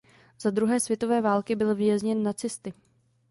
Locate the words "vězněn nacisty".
1.75-2.73